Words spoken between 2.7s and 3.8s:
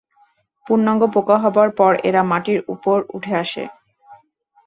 উপর উঠে আসে।